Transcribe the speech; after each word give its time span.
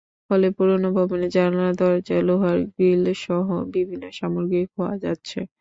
ফলে 0.29 0.47
পুরোনো 0.57 0.87
ভবনের 0.97 1.31
জানালা, 1.35 1.71
দরজা, 1.79 2.17
লোহার 2.27 2.57
গ্রিলসহ 2.73 3.45
বিভিন্ন 3.73 4.05
সামগ্রী 4.19 4.61
খোয়া 4.73 4.93
যাচ্ছে। 5.03 5.39